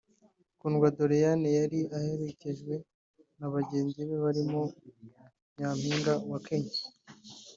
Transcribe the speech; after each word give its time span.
Kundwa 0.59 0.87
Doriane 0.97 1.49
yari 1.59 1.79
aherekejwe 1.97 2.75
na 3.37 3.47
bagenzi 3.53 3.99
be 4.07 4.17
barimo 4.25 4.61
Nyampinga 5.57 6.13
wa 6.31 6.39
Kenya 6.47 6.75